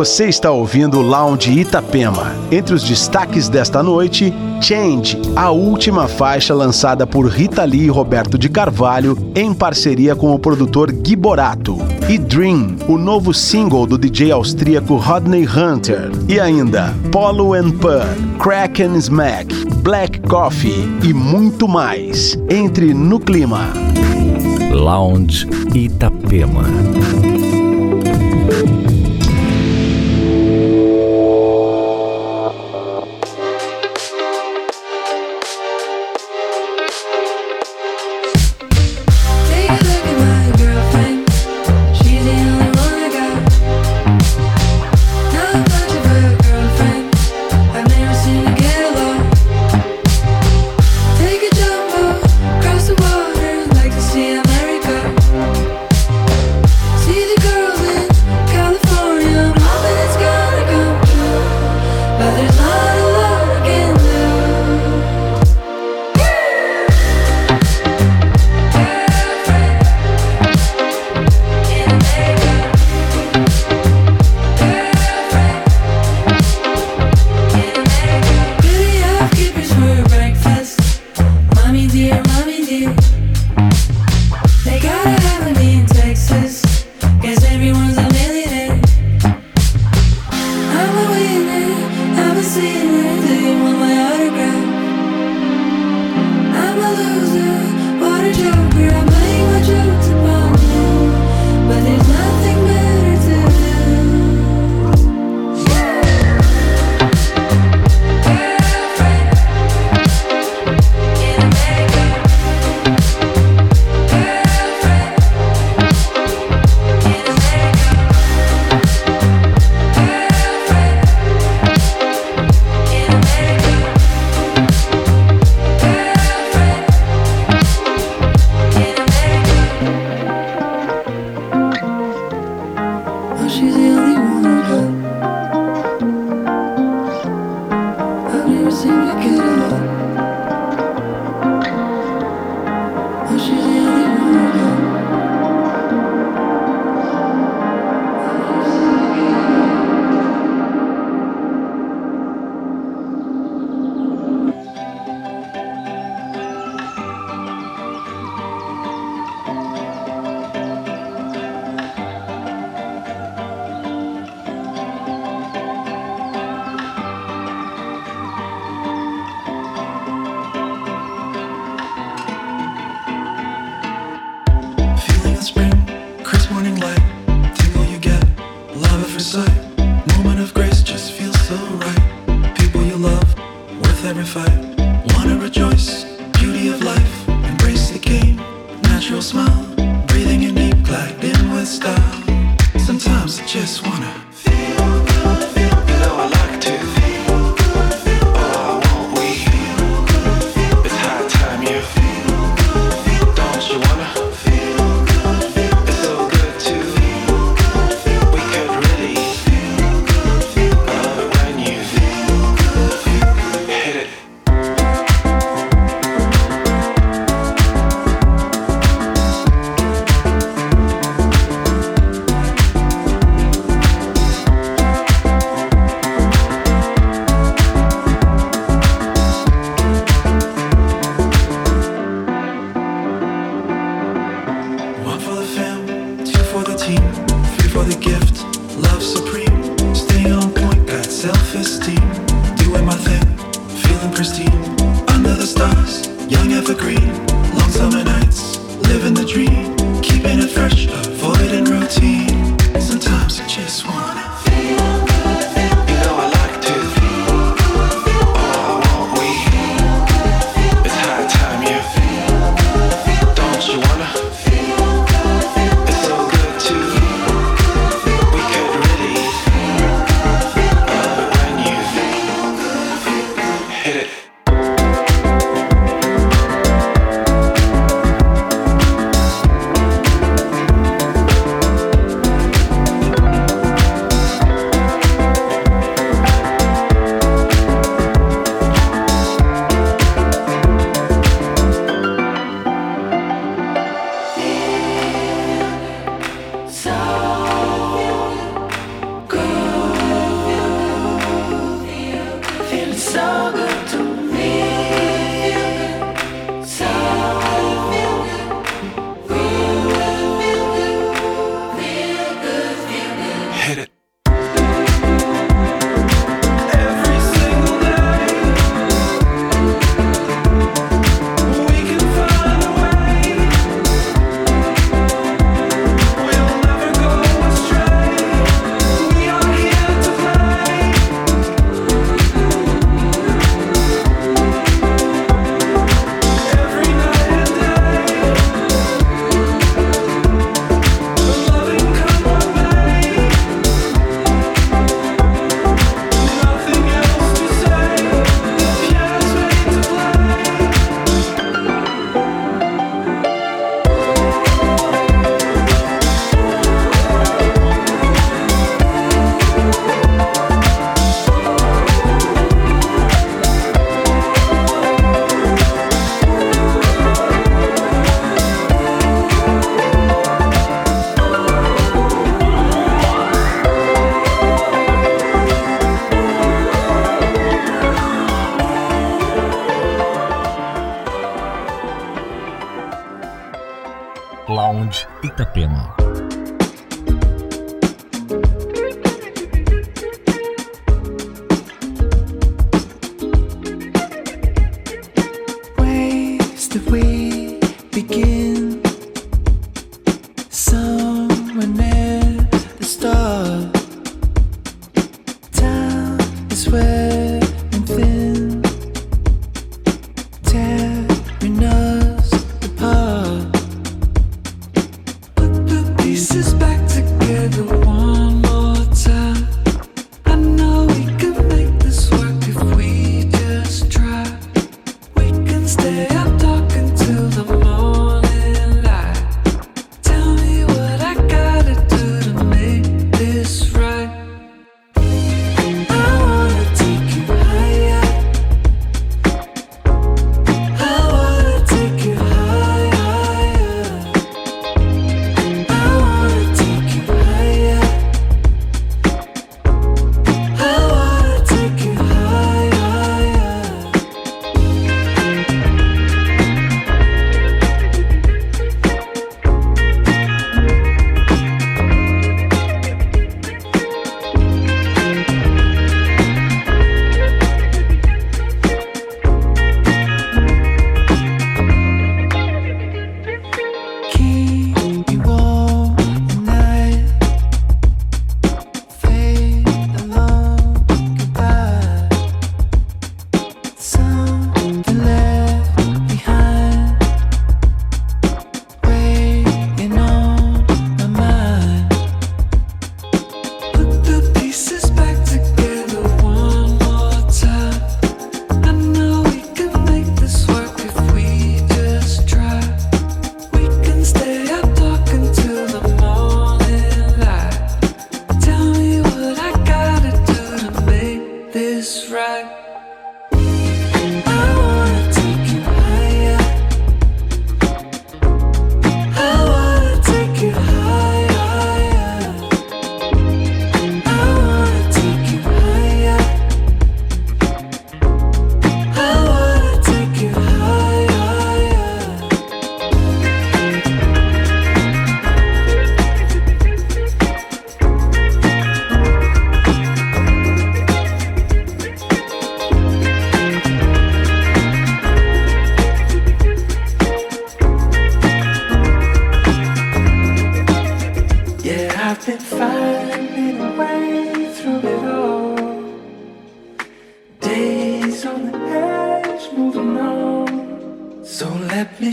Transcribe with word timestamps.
Você 0.00 0.28
está 0.28 0.50
ouvindo 0.50 0.98
o 0.98 1.02
Lounge 1.02 1.60
Itapema. 1.60 2.34
Entre 2.50 2.74
os 2.74 2.82
destaques 2.82 3.50
desta 3.50 3.82
noite, 3.82 4.32
Change, 4.58 5.20
a 5.36 5.50
última 5.50 6.08
faixa 6.08 6.54
lançada 6.54 7.06
por 7.06 7.26
Rita 7.26 7.66
Lee 7.66 7.82
e 7.82 7.90
Roberto 7.90 8.38
de 8.38 8.48
Carvalho 8.48 9.14
em 9.34 9.52
parceria 9.52 10.16
com 10.16 10.32
o 10.32 10.38
produtor 10.38 10.90
Gui 10.90 11.14
Borato. 11.14 11.76
E 12.08 12.16
Dream, 12.16 12.76
o 12.88 12.96
novo 12.96 13.34
single 13.34 13.86
do 13.86 13.98
DJ 13.98 14.32
austríaco 14.32 14.96
Rodney 14.96 15.46
Hunter. 15.46 16.10
E 16.26 16.40
ainda 16.40 16.94
Polo 17.12 17.52
and 17.52 17.72
Pun, 17.72 18.38
Crack 18.38 18.82
and 18.82 18.96
Smack, 18.96 19.54
Black 19.82 20.18
Coffee 20.20 20.88
e 21.02 21.12
muito 21.12 21.68
mais. 21.68 22.38
Entre 22.48 22.94
no 22.94 23.20
clima. 23.20 23.68
Lounge 24.72 25.46
Itapema. 25.74 26.64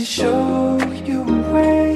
show 0.04 0.78
you 1.04 1.22
where. 1.52 1.87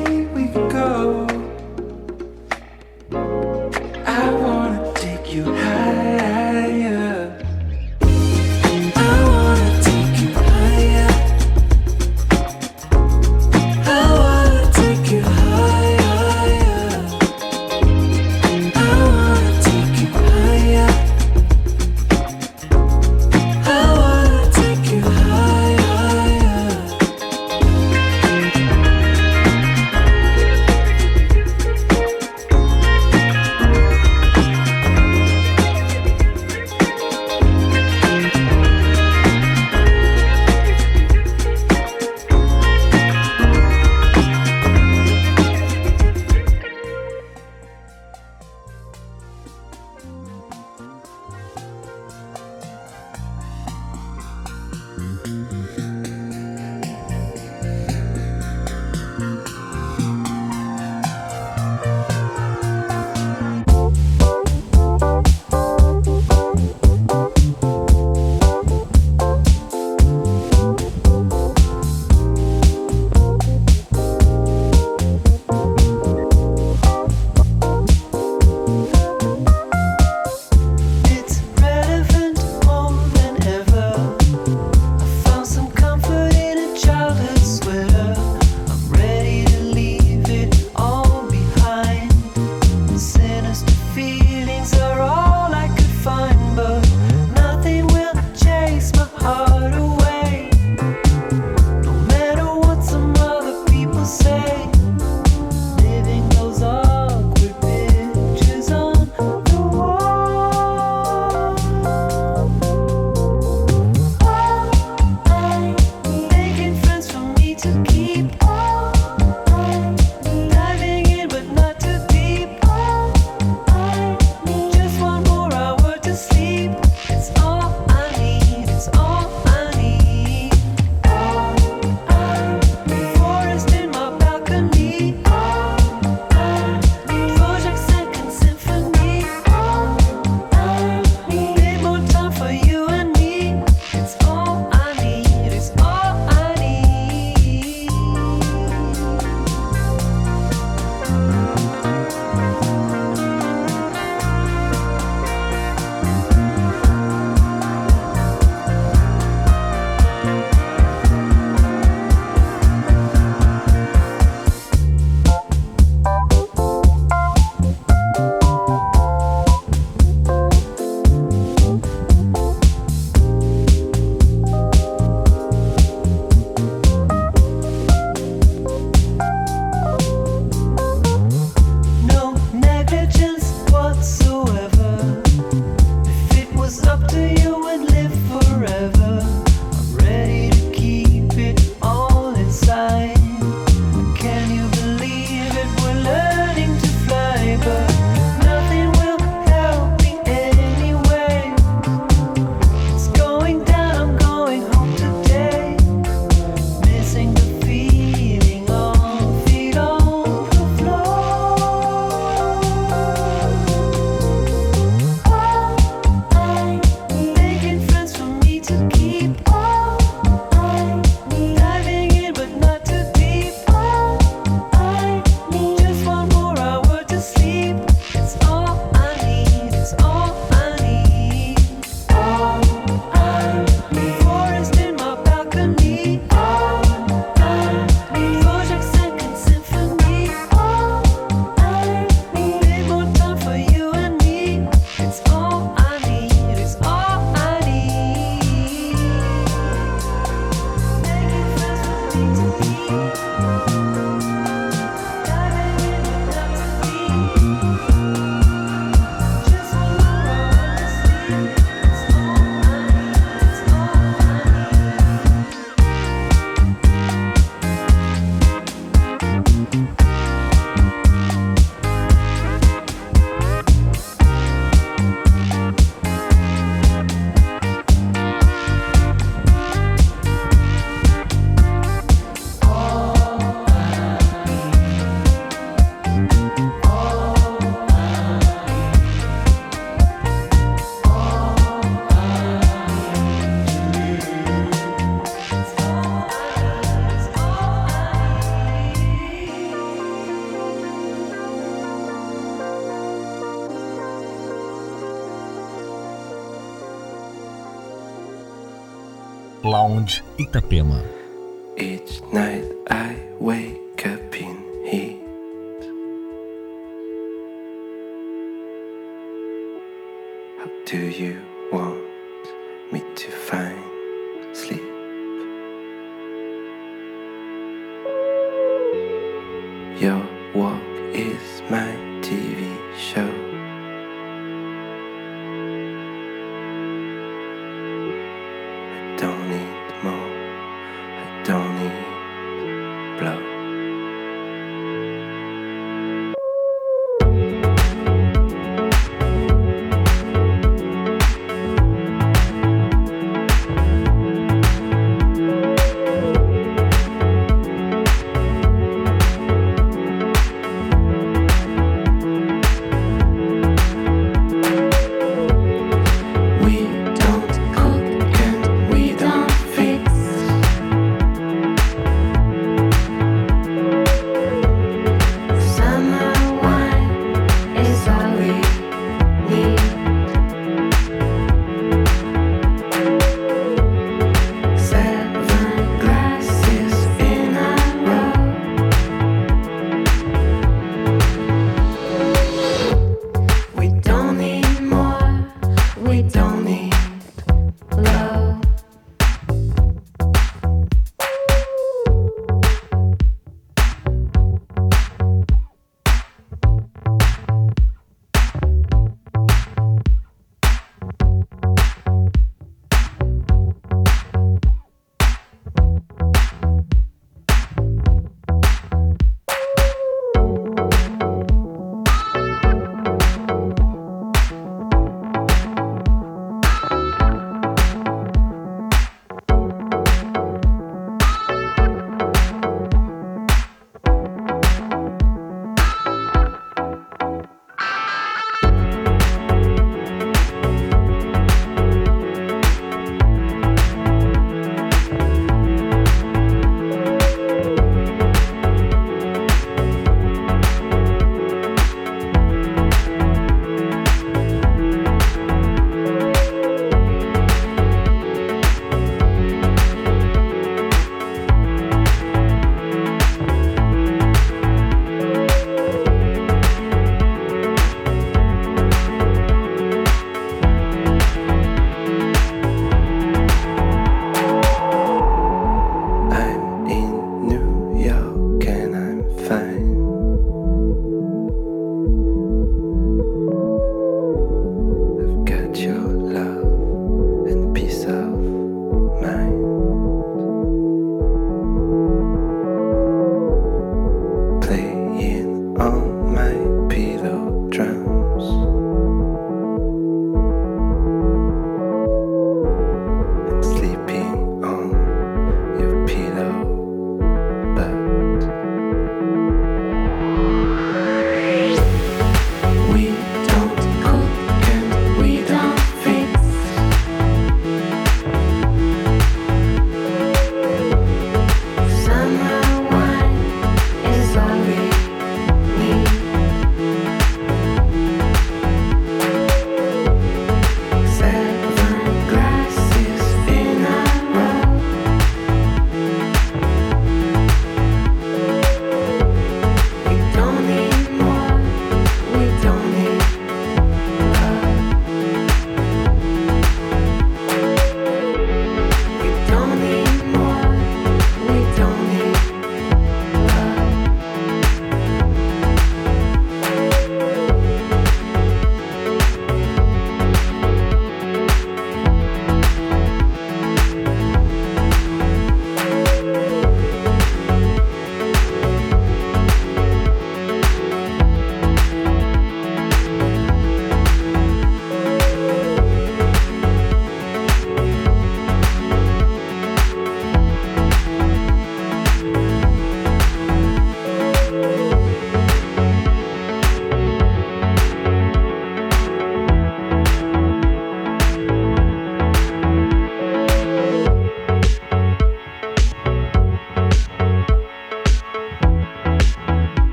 Itapema. 310.38 311.11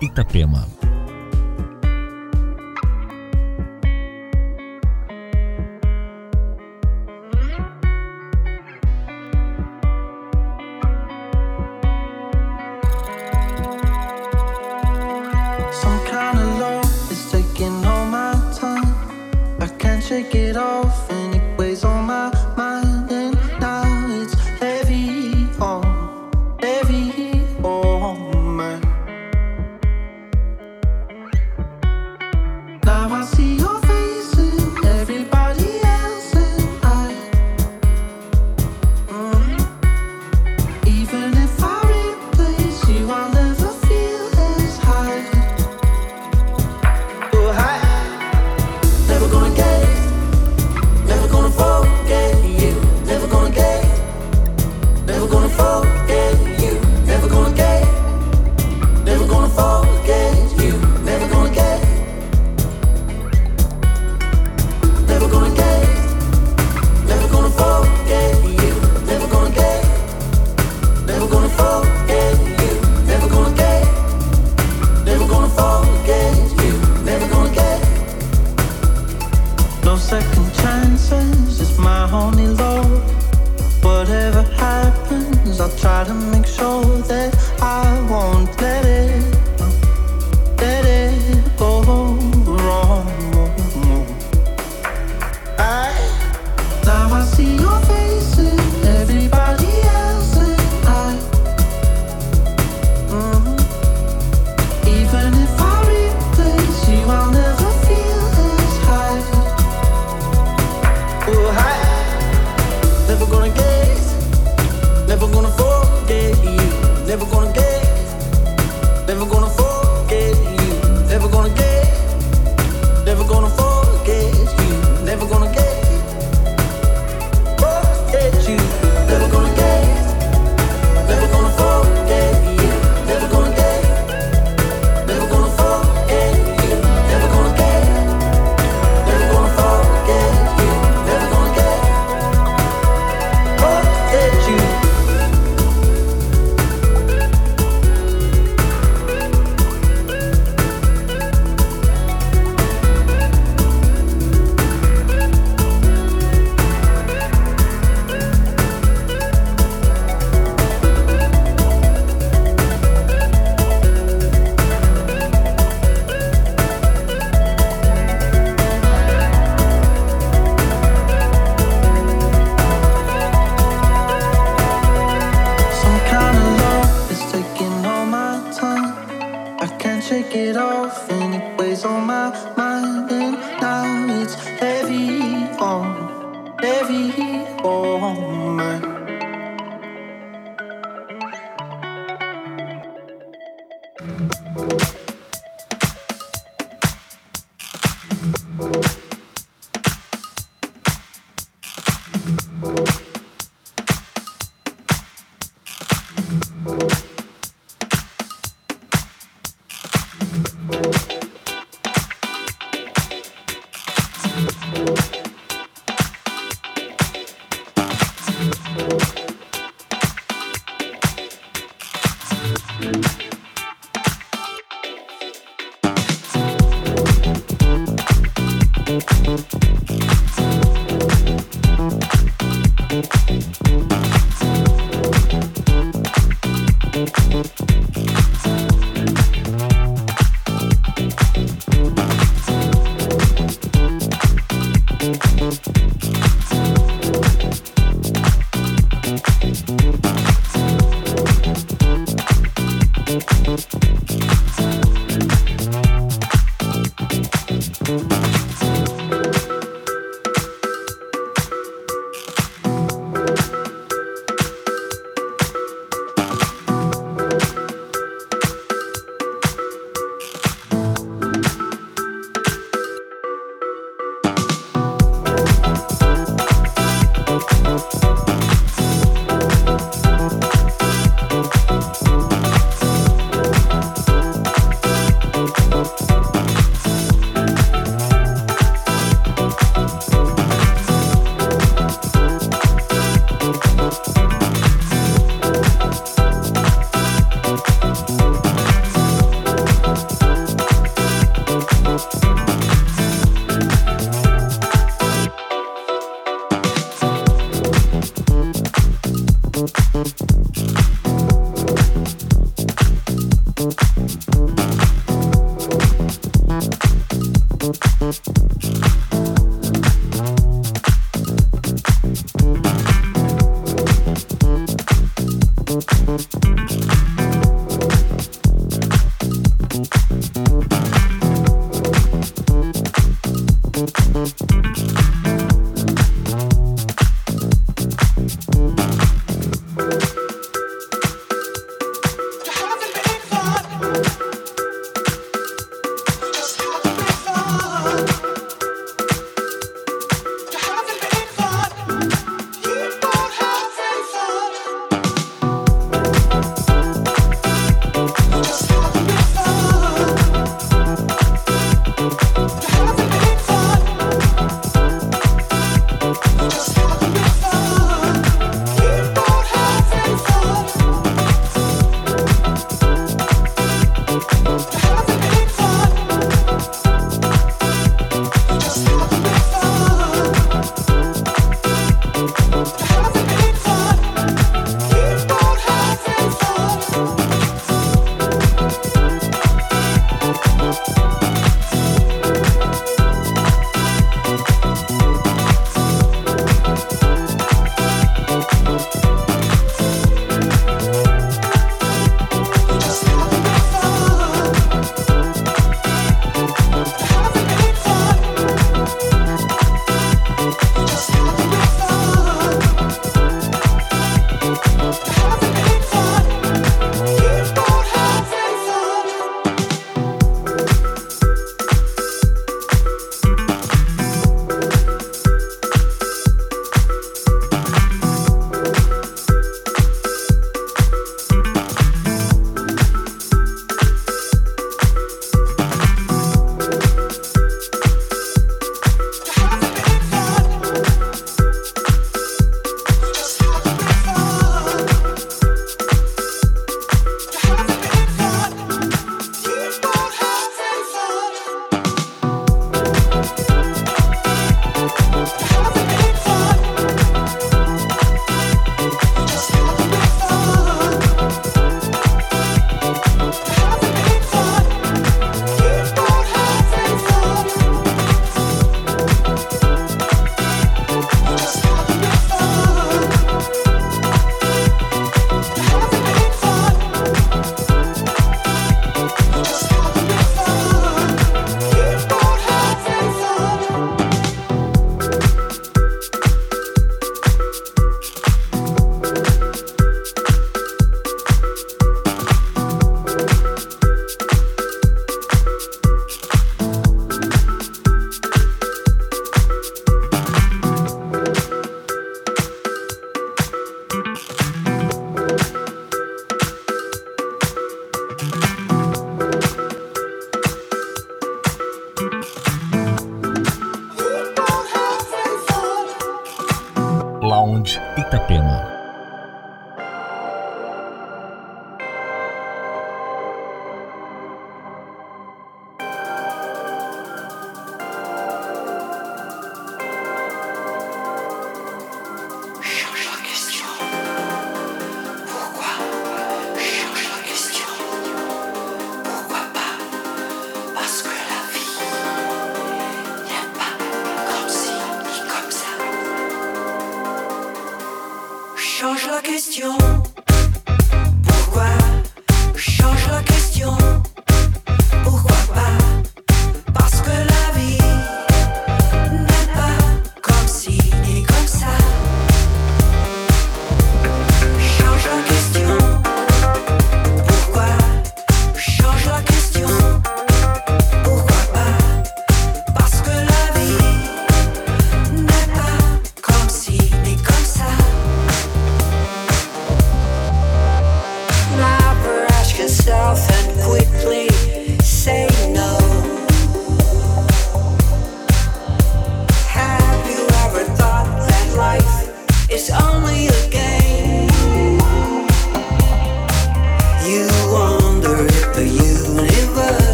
Itapema. 0.00 0.83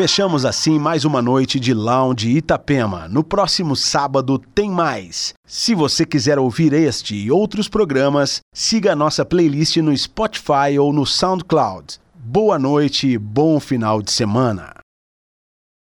Fechamos 0.00 0.46
assim 0.46 0.78
mais 0.78 1.04
uma 1.04 1.20
noite 1.20 1.60
de 1.60 1.74
Lounge 1.74 2.30
Itapema. 2.30 3.06
No 3.06 3.22
próximo 3.22 3.76
sábado 3.76 4.38
tem 4.38 4.70
mais. 4.70 5.34
Se 5.44 5.74
você 5.74 6.06
quiser 6.06 6.38
ouvir 6.38 6.72
este 6.72 7.14
e 7.14 7.30
outros 7.30 7.68
programas, 7.68 8.40
siga 8.50 8.92
a 8.92 8.96
nossa 8.96 9.26
playlist 9.26 9.76
no 9.76 9.94
Spotify 9.94 10.78
ou 10.80 10.90
no 10.90 11.04
SoundCloud. 11.04 11.98
Boa 12.14 12.58
noite 12.58 13.08
e 13.08 13.18
bom 13.18 13.60
final 13.60 14.00
de 14.00 14.10
semana. 14.10 14.79